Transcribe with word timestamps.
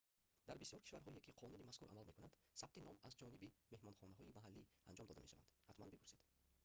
дар 0.47 0.57
бисёр 0.61 0.79
кишварҳое 0.85 1.19
ки 1.25 1.37
қонуни 1.41 1.67
мазкур 1.69 1.87
амал 1.89 2.07
мекунад 2.09 2.33
сабти 2.61 2.79
ном 2.87 2.97
аз 3.07 3.13
ҷониби 3.19 3.53
меҳмонхонаҳои 3.73 4.35
маҳаллӣ 4.37 4.61
анҷом 4.89 5.07
дода 5.07 5.21
мешаванд 5.25 5.49
ҳатман 5.69 5.89
бипурсед 5.93 6.21